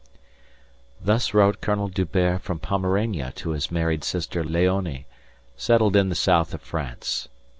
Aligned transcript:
Thus 0.99 1.31
wrote 1.31 1.61
Colonel 1.61 1.87
D'Hubert 1.87 2.41
from 2.41 2.57
Pomerania 2.57 3.31
to 3.35 3.51
his 3.51 3.69
married 3.69 4.03
sister 4.03 4.43
Léonie, 4.43 5.05
settled 5.55 5.95
in 5.95 6.09
the 6.09 6.15
south 6.15 6.55
of 6.55 6.63
France. 6.63 7.27